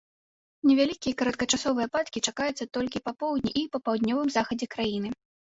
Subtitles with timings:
[0.67, 5.09] Невялікія кароткачасовыя ападкі чакаюцца толькі па поўдні і паўднёвым захадзе краіны.